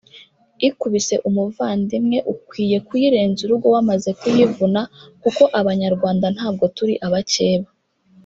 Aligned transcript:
ikubise 0.67 1.15
umuvandimwe 1.27 2.17
ukwiye 2.33 2.77
kuyirenza 2.87 3.39
urugo 3.43 3.67
wamaze 3.75 4.09
kuyivuna 4.19 4.81
kuko 5.21 5.43
Abanyarwanda 5.59 6.25
ntabwo 6.35 6.65
turi 6.77 6.95
abakeba 7.07 7.69